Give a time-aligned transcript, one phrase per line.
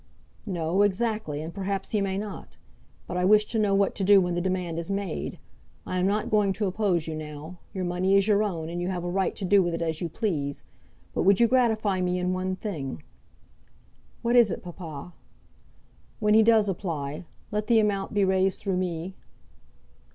[0.47, 2.57] "No, exactly; and perhaps he may not;
[3.05, 5.37] but I wish to know what to do when the demand is made.
[5.85, 8.87] I am not going to oppose you now; your money is your own, and you
[8.87, 10.63] have a right to do with it as you please;
[11.13, 13.03] but would you gratify me in one thing?"
[14.23, 15.13] "What is it, papa?"
[16.19, 19.13] "When he does apply, let the amount be raised through me?"